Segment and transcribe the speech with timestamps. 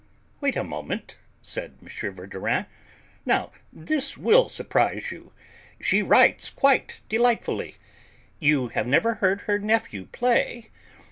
[0.39, 1.87] "Wait a moment," said M.
[2.15, 2.65] Verdurin,
[3.23, 5.31] "now, this will surprise you;
[5.79, 7.75] she writes quite delightfully.
[8.39, 10.71] You have never heard her nephew play?